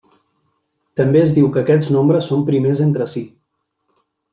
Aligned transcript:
També 1.01 1.21
es 1.27 1.37
diu 1.37 1.51
que 1.57 1.63
aquests 1.63 1.95
nombres 1.99 2.33
són 2.33 2.45
primers 2.51 2.85
entre 2.91 3.13
si. 3.17 3.29